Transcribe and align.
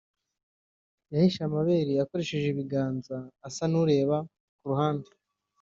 yahishe 1.11 1.41
amabere 1.45 1.93
akoresheje 2.03 2.47
ibiganza 2.49 3.15
asa 3.47 3.65
n’ureba 3.71 4.17
kuruhande 4.59 5.09